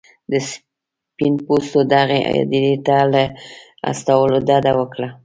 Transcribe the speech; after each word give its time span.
د 0.31 0.33
سپین 0.49 1.33
پوستو 1.45 1.79
دغې 1.93 2.19
هدیرې 2.35 2.75
ته 2.87 2.97
له 3.13 3.23
استولو 3.89 4.37
ډډه 4.47 4.71
وکړه. 4.79 5.09